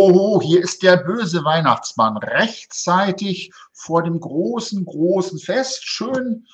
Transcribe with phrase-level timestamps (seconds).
[0.00, 5.84] Oh, hier ist der böse Weihnachtsmann rechtzeitig vor dem großen, großen Fest.
[5.84, 6.46] Schön,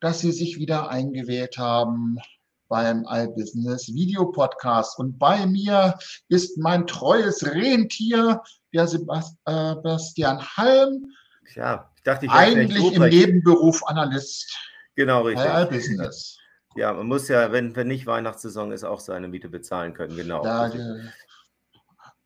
[0.00, 2.18] dass Sie sich wieder eingewählt haben
[2.66, 4.98] beim iBusiness Video Podcast.
[4.98, 8.42] Und bei mir ist mein treues Rentier,
[8.74, 11.06] der äh, Sebastian Halm.
[11.54, 14.52] Ja, ich dachte, ich eigentlich im Nebenberuf Analyst.
[14.96, 15.46] Genau, richtig.
[15.46, 16.38] Bei iBusiness.
[16.74, 20.44] Ja, man muss ja, wenn, wenn nicht Weihnachtssaison ist, auch seine Miete bezahlen können, genau.
[20.44, 21.12] Ja, der,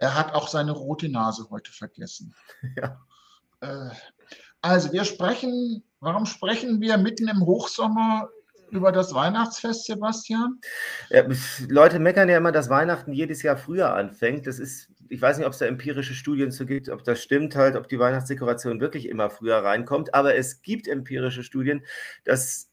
[0.00, 2.34] er hat auch seine rote Nase heute vergessen.
[2.76, 3.00] Ja.
[3.60, 3.90] Äh,
[4.62, 8.28] also wir sprechen, warum sprechen wir mitten im Hochsommer
[8.70, 10.60] über das Weihnachtsfest, Sebastian?
[11.10, 11.24] Ja,
[11.68, 14.46] Leute meckern ja immer, dass Weihnachten jedes Jahr früher anfängt.
[14.46, 17.54] Das ist, ich weiß nicht, ob es da empirische Studien zu gibt, ob das stimmt
[17.54, 20.14] halt, ob die Weihnachtsdekoration wirklich immer früher reinkommt.
[20.14, 21.84] Aber es gibt empirische Studien,
[22.24, 22.70] dass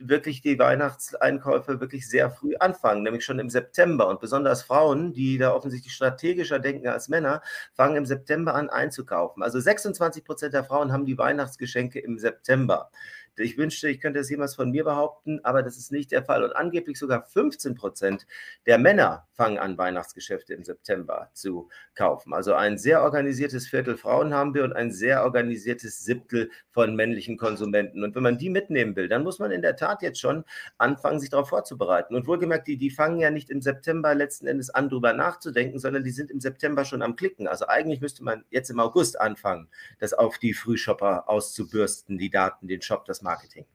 [0.00, 4.08] wirklich die Weihnachtseinkäufe wirklich sehr früh anfangen, nämlich schon im September.
[4.08, 9.42] Und besonders Frauen, die da offensichtlich strategischer denken als Männer, fangen im September an einzukaufen.
[9.42, 12.90] Also 26 Prozent der Frauen haben die Weihnachtsgeschenke im September.
[13.38, 16.44] Ich wünschte, ich könnte das jemals von mir behaupten, aber das ist nicht der Fall.
[16.44, 18.26] Und angeblich sogar 15 Prozent
[18.66, 22.34] der Männer fangen an, Weihnachtsgeschäfte im September zu kaufen.
[22.34, 27.36] Also ein sehr organisiertes Viertel Frauen haben wir und ein sehr organisiertes Siebtel von männlichen
[27.36, 28.02] Konsumenten.
[28.02, 30.44] Und wenn man die mitnehmen will, dann muss man in der Tat jetzt schon
[30.76, 32.14] anfangen, sich darauf vorzubereiten.
[32.14, 36.04] Und wohlgemerkt, die, die fangen ja nicht im September letzten Endes an, darüber nachzudenken, sondern
[36.04, 37.46] die sind im September schon am Klicken.
[37.46, 42.68] Also eigentlich müsste man jetzt im August anfangen, das auf die Frühshopper auszubürsten, die Daten,
[42.68, 43.66] den Shop, das Marketing.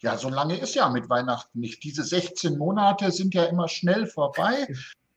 [0.00, 1.82] Ja, so lange ist ja mit Weihnachten nicht.
[1.82, 4.66] Diese 16 Monate sind ja immer schnell vorbei.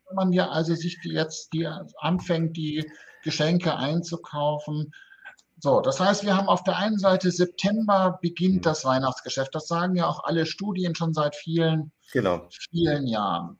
[0.07, 1.67] Wenn man ja also sich die jetzt die
[1.99, 2.89] anfängt, die
[3.23, 4.93] Geschenke einzukaufen.
[5.59, 8.61] So, das heißt, wir haben auf der einen Seite September beginnt mhm.
[8.61, 9.53] das Weihnachtsgeschäft.
[9.53, 12.47] Das sagen ja auch alle Studien schon seit vielen, genau.
[12.71, 13.59] vielen Jahren.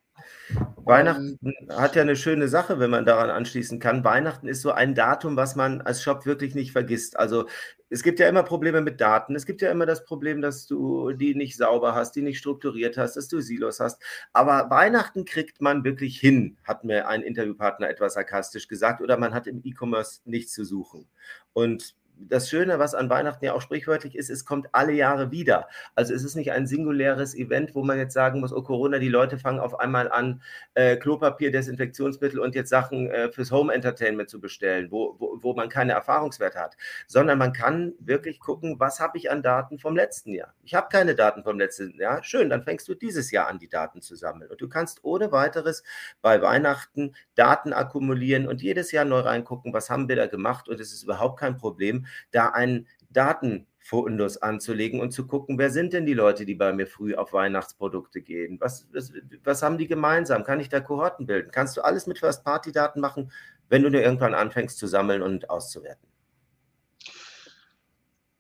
[0.78, 1.38] Weihnachten
[1.70, 4.04] hat ja eine schöne Sache, wenn man daran anschließen kann.
[4.04, 7.18] Weihnachten ist so ein Datum, was man als Shop wirklich nicht vergisst.
[7.18, 7.48] Also
[7.90, 9.36] es gibt ja immer Probleme mit Daten.
[9.36, 12.98] Es gibt ja immer das Problem, dass du die nicht sauber hast, die nicht strukturiert
[12.98, 14.02] hast, dass du Silos hast.
[14.34, 19.02] Aber Weihnachten kriegt man wirklich hin, hat mir ein Interviewpartner etwas sarkastisch gesagt.
[19.02, 21.08] Oder man hat im E-Commerce nichts zu suchen.
[21.54, 25.68] Und das Schöne, was an Weihnachten ja auch sprichwörtlich ist, es kommt alle Jahre wieder.
[25.96, 29.10] Also es ist nicht ein singuläres Event, wo man jetzt sagen muss, oh Corona, die
[29.10, 30.42] Leute fangen auf einmal an,
[30.74, 35.54] äh, Klopapier, Desinfektionsmittel und jetzt Sachen äh, fürs Home Entertainment zu bestellen, wo, wo, wo
[35.54, 36.76] man keine Erfahrungswerte hat,
[37.08, 40.54] sondern man kann wirklich gucken, was habe ich an Daten vom letzten Jahr.
[40.64, 42.24] Ich habe keine Daten vom letzten Jahr.
[42.24, 44.50] Schön, dann fängst du dieses Jahr an, die Daten zu sammeln.
[44.50, 45.84] Und du kannst ohne weiteres
[46.22, 50.80] bei Weihnachten Daten akkumulieren und jedes Jahr neu reingucken, was haben wir da gemacht und
[50.80, 56.06] es ist überhaupt kein Problem da einen Datenfundus anzulegen und zu gucken, wer sind denn
[56.06, 58.60] die Leute, die bei mir früh auf Weihnachtsprodukte gehen?
[58.60, 59.14] Was, was,
[59.44, 60.44] was haben die gemeinsam?
[60.44, 61.52] Kann ich da Kohorten bilden?
[61.52, 63.32] Kannst du alles mit First-Party-Daten machen,
[63.70, 66.08] wenn du nur irgendwann anfängst zu sammeln und auszuwerten?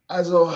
[0.07, 0.53] Also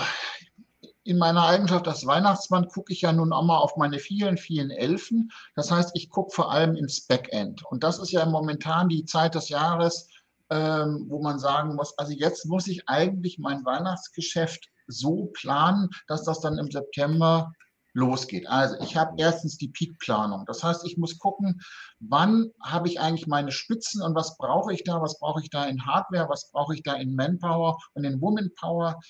[1.04, 4.70] in meiner Eigenschaft als Weihnachtsmann gucke ich ja nun auch mal auf meine vielen, vielen
[4.70, 5.32] Elfen.
[5.56, 7.64] Das heißt, ich gucke vor allem ins Backend.
[7.66, 10.08] Und das ist ja momentan die Zeit des Jahres,
[10.52, 16.24] ähm, wo man sagen muss, also jetzt muss ich eigentlich mein Weihnachtsgeschäft so planen, dass
[16.24, 17.52] das dann im September
[17.94, 18.46] losgeht.
[18.48, 20.44] Also ich habe erstens die Peakplanung.
[20.46, 21.62] Das heißt, ich muss gucken,
[22.00, 25.64] wann habe ich eigentlich meine Spitzen und was brauche ich da, was brauche ich da
[25.64, 29.00] in Hardware, was brauche ich da in Manpower und in Womanpower.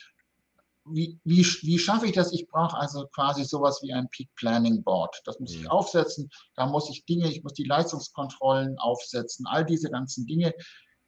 [0.85, 2.33] Wie, wie, wie schaffe ich das?
[2.33, 5.21] Ich brauche also quasi sowas wie ein Peak Planning Board.
[5.25, 5.69] Das muss ich mhm.
[5.69, 6.29] aufsetzen.
[6.55, 10.53] Da muss ich Dinge, ich muss die Leistungskontrollen aufsetzen, all diese ganzen Dinge,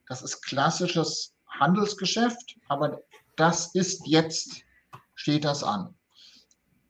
[0.09, 3.01] das ist klassisches Handelsgeschäft, aber
[3.37, 4.63] das ist jetzt,
[5.15, 5.95] steht das an.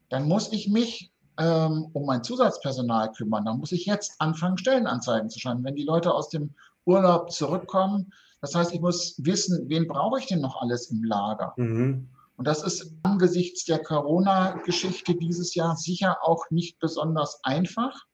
[0.09, 3.45] Dann muss ich mich ähm, um mein Zusatzpersonal kümmern.
[3.45, 5.65] Dann muss ich jetzt anfangen, Stellenanzeigen zu schreiben.
[5.65, 6.55] Wenn die Leute aus dem
[6.85, 11.55] Urlaub zurückkommen, das heißt, ich muss wissen, wen brauche ich denn noch alles im Lager?
[11.57, 12.09] Mhm.
[12.37, 18.05] Und das ist angesichts der Corona-Geschichte dieses Jahr sicher auch nicht besonders einfach.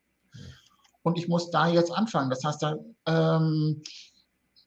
[1.02, 2.30] Und ich muss da jetzt anfangen.
[2.30, 2.76] Das heißt, da,
[3.06, 3.82] ähm,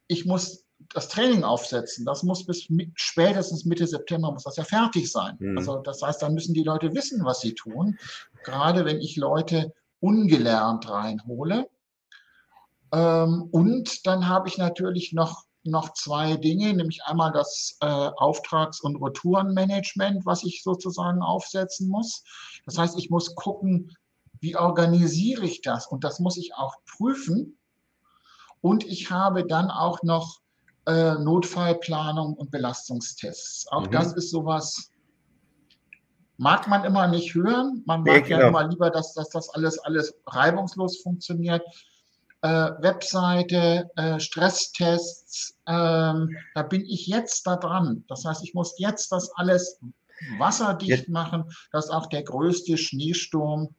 [0.08, 2.06] ich muss das Training aufsetzen.
[2.06, 5.38] Das muss bis spätestens Mitte September muss das ja fertig sein.
[5.40, 5.58] Mhm.
[5.58, 7.98] Also das heißt, dann müssen die Leute wissen, was sie tun.
[8.44, 11.70] Gerade wenn ich Leute ungelernt reinhole.
[12.92, 18.82] Ähm, und dann habe ich natürlich noch noch zwei Dinge, nämlich einmal das äh, Auftrags-
[18.82, 22.24] und Retourenmanagement, was ich sozusagen aufsetzen muss.
[22.66, 23.96] Das heißt, ich muss gucken,
[24.42, 25.88] wie organisiere ich das?
[25.88, 27.58] Und das muss ich auch prüfen,
[28.64, 30.40] und ich habe dann auch noch
[30.86, 33.68] äh, Notfallplanung und Belastungstests.
[33.68, 33.92] Auch mhm.
[33.92, 34.90] das ist sowas,
[36.38, 37.84] mag man immer nicht hören.
[37.86, 38.48] Man mag nee, ja genau.
[38.48, 41.62] immer lieber, dass, dass das alles, alles reibungslos funktioniert.
[42.42, 48.06] äh, Webseite, äh, Stresstests, ähm, da bin ich jetzt da dran.
[48.08, 49.80] Das heißt, ich muss jetzt das alles
[50.38, 53.76] wasserdicht machen, dass auch der größte Schneesturm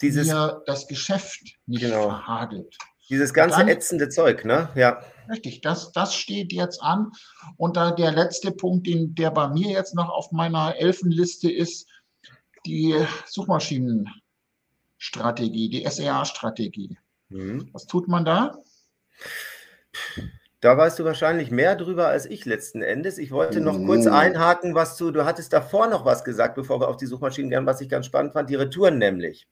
[0.00, 2.08] Dieses, mir das Geschäft nicht genau.
[2.08, 2.76] verhagelt.
[3.08, 4.70] Dieses ganze dann, ätzende Zeug, ne?
[4.74, 5.02] Ja.
[5.28, 7.12] Richtig, das, das steht jetzt an.
[7.56, 11.88] Und da der letzte Punkt, den, der bei mir jetzt noch auf meiner Elfenliste ist,
[12.66, 12.94] die
[13.26, 16.96] Suchmaschinenstrategie, die SEA-Strategie.
[17.28, 17.68] Mhm.
[17.72, 18.56] Was tut man da?
[20.62, 23.18] Da weißt du wahrscheinlich mehr drüber als ich letzten Endes.
[23.18, 26.86] Ich wollte noch kurz einhaken, was du, du hattest davor noch was gesagt, bevor wir
[26.86, 29.48] auf die Suchmaschinen gehen, was ich ganz spannend fand, die Retouren nämlich.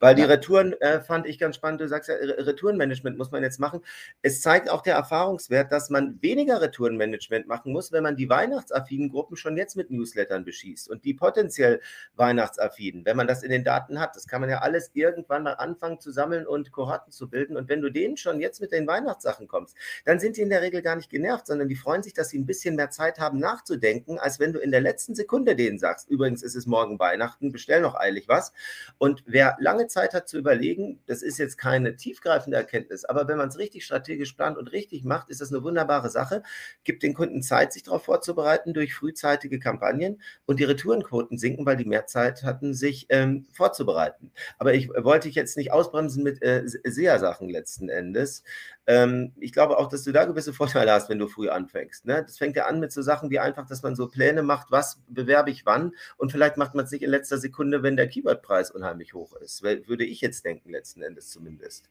[0.00, 1.80] Weil die Retouren äh, fand ich ganz spannend.
[1.80, 3.80] Du sagst ja, Retourenmanagement muss man jetzt machen.
[4.20, 9.08] Es zeigt auch der Erfahrungswert, dass man weniger Retourenmanagement machen muss, wenn man die weihnachtsaffinen
[9.08, 11.80] Gruppen schon jetzt mit Newslettern beschießt und die potenziell
[12.16, 14.14] weihnachtsaffinen, wenn man das in den Daten hat.
[14.14, 17.56] Das kann man ja alles irgendwann mal anfangen zu sammeln und Kohorten zu bilden.
[17.56, 19.74] Und wenn du denen schon jetzt mit den Weihnachtssachen kommst,
[20.04, 22.38] dann sind die in der Regel gar nicht genervt, sondern die freuen sich, dass sie
[22.38, 26.10] ein bisschen mehr Zeit haben nachzudenken, als wenn du in der letzten Sekunde denen sagst,
[26.10, 28.52] übrigens ist es morgen Weihnachten, bestell noch eilig was.
[28.98, 33.38] Und wer lange Zeit hat zu überlegen, das ist jetzt keine tiefgreifende Erkenntnis, aber wenn
[33.38, 36.42] man es richtig strategisch plant und richtig macht, ist das eine wunderbare Sache,
[36.82, 41.76] gibt den Kunden Zeit, sich darauf vorzubereiten durch frühzeitige Kampagnen und die Retourenquoten sinken, weil
[41.76, 44.32] die mehr Zeit hatten, sich ähm, vorzubereiten.
[44.58, 48.42] Aber ich wollte ich jetzt nicht ausbremsen mit äh, SEA-Sachen letzten Endes.
[48.90, 52.06] Ähm, ich glaube auch, dass du da gewisse Vorteile hast, wenn du früh anfängst.
[52.06, 52.24] Ne?
[52.26, 55.00] Das fängt ja an mit so Sachen wie einfach, dass man so Pläne macht, was
[55.06, 58.72] bewerbe ich wann und vielleicht macht man es nicht in letzter Sekunde, wenn der Keywordpreis
[58.72, 59.62] unheimlich hoch ist.
[59.62, 61.88] Würde ich jetzt denken, letzten Endes zumindest.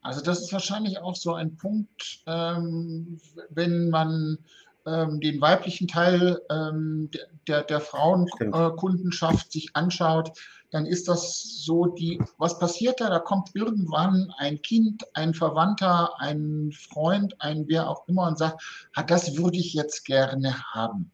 [0.00, 3.20] Also das ist wahrscheinlich auch so ein Punkt, ähm,
[3.50, 4.38] wenn man
[4.86, 7.10] ähm, den weiblichen Teil ähm,
[7.48, 10.38] der, der Frauenkundenschaft sich anschaut,
[10.70, 13.08] dann ist das so die, was passiert da?
[13.08, 18.62] Da kommt irgendwann ein Kind, ein Verwandter, ein Freund, ein wer auch immer und sagt,
[18.94, 21.10] ah, das würde ich jetzt gerne haben.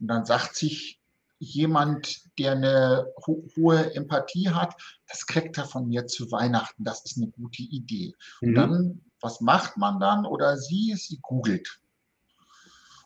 [0.00, 1.00] Und dann sagt sich
[1.38, 4.74] jemand, der eine ho hohe Empathie hat,
[5.06, 8.14] das kriegt er von mir zu Weihnachten, das ist eine gute Idee.
[8.40, 8.48] Mhm.
[8.48, 10.26] Und dann, was macht man dann?
[10.26, 11.80] Oder sie, sie googelt.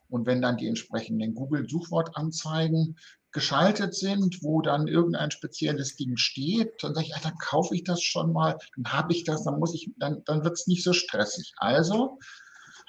[0.09, 2.99] Und wenn dann die entsprechenden Google-Suchwortanzeigen
[3.33, 7.85] geschaltet sind, wo dann irgendein spezielles Ding steht, dann sage ich, ah, dann kaufe ich
[7.85, 10.85] das schon mal, dann habe ich das, dann muss ich, dann, dann wird es nicht
[10.85, 11.53] so stressig.
[11.57, 12.19] Also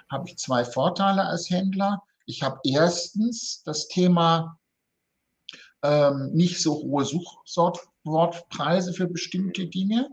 [0.09, 2.03] habe ich zwei Vorteile als Händler.
[2.25, 4.59] Ich habe erstens das Thema
[5.81, 10.09] ähm, nicht so hohe Suchwortpreise für bestimmte Dinge,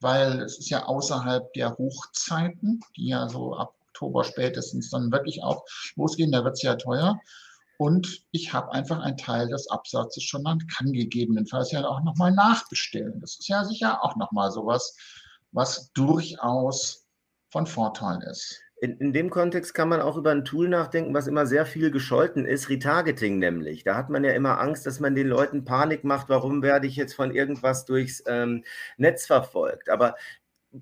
[0.00, 5.42] weil es ist ja außerhalb der Hochzeiten, die ja so ab Oktober spätestens dann wirklich
[5.42, 5.64] auch
[5.96, 7.20] losgehen, da wird es ja teuer.
[7.78, 12.32] Und ich habe einfach einen Teil des Absatzes schon an, kann gegebenenfalls ja auch nochmal
[12.32, 13.20] nachbestellen.
[13.20, 14.96] Das ist ja sicher auch nochmal sowas,
[15.52, 17.06] was durchaus
[17.50, 18.60] von Vorteil ist.
[18.80, 21.90] In, in, dem Kontext kann man auch über ein Tool nachdenken, was immer sehr viel
[21.92, 23.84] gescholten ist, Retargeting nämlich.
[23.84, 26.96] Da hat man ja immer Angst, dass man den Leuten Panik macht, warum werde ich
[26.96, 28.64] jetzt von irgendwas durchs ähm,
[28.96, 29.88] Netz verfolgt.
[29.88, 30.14] Aber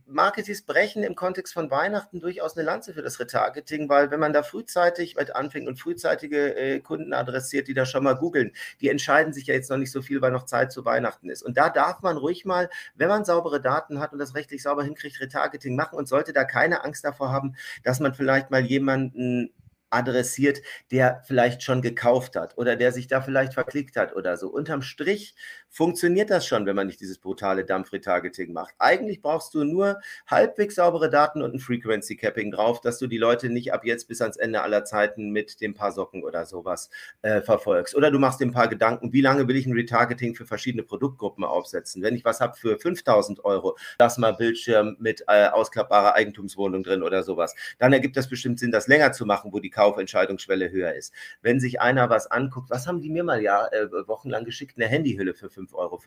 [0.06, 4.32] Marketings brechen im Kontext von Weihnachten durchaus eine Lanze für das Retargeting, weil wenn man
[4.32, 9.32] da frühzeitig anfängt und frühzeitige äh, Kunden adressiert, die da schon mal googeln, die entscheiden
[9.32, 11.42] sich ja jetzt noch nicht so viel, weil noch Zeit zu Weihnachten ist.
[11.42, 14.82] Und da darf man ruhig mal, wenn man saubere Daten hat und das rechtlich sauber
[14.82, 19.52] hinkriegt, Retargeting machen und sollte da keine Angst davor haben, dass man vielleicht mal jemanden
[19.96, 20.60] adressiert,
[20.90, 24.48] der vielleicht schon gekauft hat oder der sich da vielleicht verklickt hat oder so.
[24.48, 25.34] Unterm Strich
[25.70, 28.74] funktioniert das schon, wenn man nicht dieses brutale Dump-Retargeting macht.
[28.78, 33.18] Eigentlich brauchst du nur halbwegs saubere Daten und ein Frequency Capping drauf, dass du die
[33.18, 36.90] Leute nicht ab jetzt bis ans Ende aller Zeiten mit dem paar Socken oder sowas
[37.22, 37.94] äh, verfolgst.
[37.94, 40.82] Oder du machst dir ein paar Gedanken, wie lange will ich ein Retargeting für verschiedene
[40.82, 42.02] Produktgruppen aufsetzen?
[42.02, 47.02] Wenn ich was habe für 5000 Euro, lass mal Bildschirm mit äh, ausklappbarer Eigentumswohnung drin
[47.02, 50.94] oder sowas, dann ergibt das bestimmt Sinn, das länger zu machen, wo die Kaufentscheidungsschwelle höher
[50.94, 51.12] ist.
[51.42, 54.76] Wenn sich einer was anguckt, was haben die mir mal ja äh, wochenlang geschickt?
[54.76, 56.00] Eine Handyhülle für 5 5,95 Euro.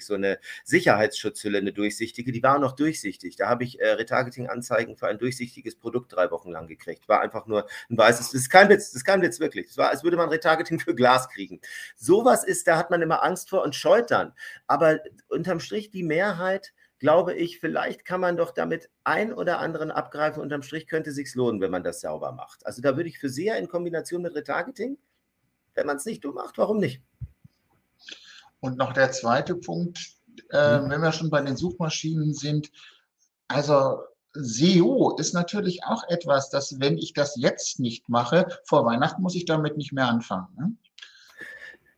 [0.00, 3.36] So eine Sicherheitsschutzhülle, eine durchsichtige, die war noch durchsichtig.
[3.36, 7.08] Da habe ich äh, Retargeting-Anzeigen für ein durchsichtiges Produkt drei Wochen lang gekriegt.
[7.08, 9.66] War einfach nur ein weißes, das ist kein Witz, das ist kein Witz wirklich.
[9.66, 11.60] Das war, als würde man Retargeting für Glas kriegen.
[11.96, 14.32] Sowas ist, da hat man immer Angst vor und scheut dann.
[14.66, 19.90] Aber unterm Strich die Mehrheit, glaube ich, vielleicht kann man doch damit ein oder anderen
[19.90, 20.40] abgreifen.
[20.40, 22.64] Unterm Strich könnte sich lohnen, wenn man das sauber macht.
[22.64, 24.96] Also da würde ich für sehr in Kombination mit Retargeting,
[25.74, 27.02] wenn man es nicht dumm macht, warum nicht?
[28.60, 29.98] Und noch der zweite Punkt,
[30.50, 30.90] äh, mhm.
[30.90, 32.70] wenn wir schon bei den Suchmaschinen sind,
[33.48, 33.98] also
[34.34, 39.34] SEO ist natürlich auch etwas, dass wenn ich das jetzt nicht mache, vor Weihnachten muss
[39.34, 40.54] ich damit nicht mehr anfangen.
[40.56, 40.76] Ne?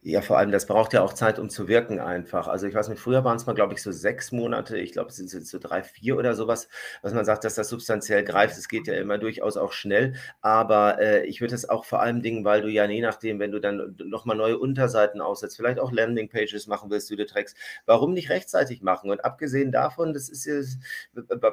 [0.06, 2.46] Ja, vor allem, das braucht ja auch Zeit, um zu wirken einfach.
[2.46, 5.08] Also ich weiß nicht, früher waren es mal, glaube ich, so sechs Monate, ich glaube,
[5.08, 6.68] es sind jetzt so drei, vier oder sowas,
[7.00, 8.58] was man sagt, dass das substanziell greift.
[8.58, 12.20] Es geht ja immer durchaus auch schnell, aber äh, ich würde es auch vor allem
[12.20, 15.90] Dingen, weil du ja je nachdem, wenn du dann nochmal neue Unterseiten aussetzt, vielleicht auch
[15.90, 17.56] Landingpages machen willst, du dir trägst,
[17.87, 19.08] warum nicht rechtzeitig machen?
[19.11, 20.61] Und abgesehen davon, das ist ja,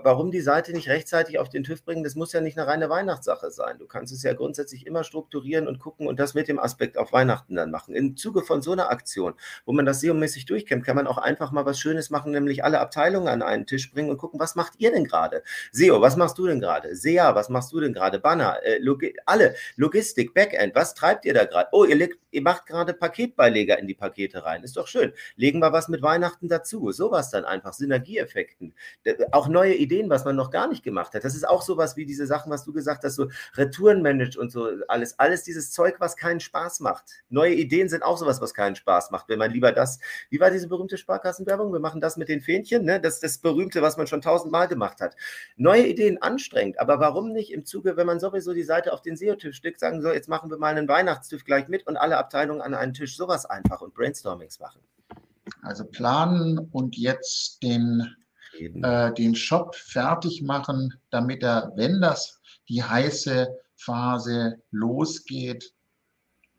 [0.03, 2.89] warum die Seite nicht rechtzeitig auf den TÜV bringen, das muss ja nicht eine reine
[2.89, 3.77] Weihnachtssache sein.
[3.79, 7.13] Du kannst es ja grundsätzlich immer strukturieren und gucken und das mit dem Aspekt auf
[7.13, 7.95] Weihnachten dann machen.
[7.95, 9.33] Im Zuge Zuge von so einer Aktion,
[9.65, 12.79] wo man das SEO-mäßig durchkämmt, kann man auch einfach mal was Schönes machen, nämlich alle
[12.79, 15.43] Abteilungen an einen Tisch bringen und gucken, was macht ihr denn gerade?
[15.71, 16.95] SEO, was machst du denn gerade?
[16.95, 18.19] SEA, was machst du denn gerade?
[18.19, 21.69] Banner, äh, Logi alle, Logistik, Backend, was treibt ihr da gerade?
[21.71, 24.63] Oh, ihr, ihr macht gerade Paketbeileger in die Pakete rein.
[24.63, 25.13] Ist doch schön.
[25.35, 26.91] Legen wir was mit Weihnachten dazu.
[26.91, 28.73] Sowas dann einfach, Synergieeffekten.
[29.31, 31.23] Auch neue Ideen, was man noch gar nicht gemacht hat.
[31.23, 34.51] Das ist auch sowas wie diese Sachen, was du gesagt hast, so Retouren managed und
[34.51, 35.19] so alles.
[35.19, 37.05] Alles dieses Zeug, was keinen Spaß macht.
[37.29, 39.27] Neue Ideen sind auch sowas sowas, was keinen Spaß macht.
[39.29, 41.73] Wenn man lieber das, wie war diese berühmte Sparkassenwerbung?
[41.73, 42.99] Wir machen das mit den Fähnchen, ne?
[42.99, 45.15] Das ist das Berühmte, was man schon tausendmal gemacht hat.
[45.57, 49.15] Neue Ideen anstrengend, aber warum nicht im Zuge, wenn man sowieso die Seite auf den
[49.15, 52.61] SEO-Tisch stückt, sagen so, jetzt machen wir mal einen Weihnachtstisch gleich mit und alle Abteilungen
[52.61, 54.81] an einen Tisch, sowas einfach und Brainstormings machen.
[55.63, 58.15] Also planen und jetzt den,
[58.59, 65.73] äh, den Shop fertig machen, damit er, wenn das die heiße Phase losgeht,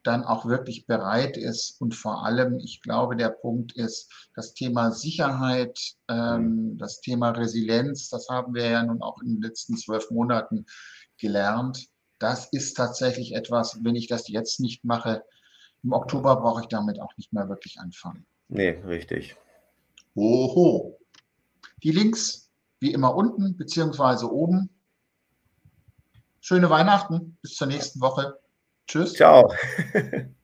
[0.03, 1.81] dann auch wirklich bereit ist.
[1.81, 5.79] Und vor allem, ich glaube, der Punkt ist das Thema Sicherheit,
[6.09, 6.79] ähm, mhm.
[6.79, 10.67] das Thema Resilienz, das haben wir ja nun auch in den letzten zwölf Monaten
[11.19, 11.89] gelernt.
[12.19, 15.25] Das ist tatsächlich etwas, wenn ich das jetzt nicht mache,
[15.83, 18.25] im Oktober brauche ich damit auch nicht mehr wirklich anfangen.
[18.49, 19.37] Nee, richtig.
[20.15, 20.99] Oho.
[21.83, 24.71] Die Links wie immer unten beziehungsweise oben.
[26.41, 27.39] Schöne Weihnachten.
[27.43, 28.39] Bis zur nächsten Woche.
[28.87, 29.15] Tschüss.
[29.15, 29.53] Ciao.